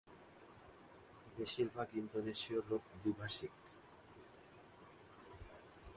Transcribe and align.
বেশির 1.37 1.67
ভাগ 1.75 1.87
ইন্দোনেশীয় 1.95 2.59
লোক 2.69 2.83
দ্বিভাষিক। 3.01 3.55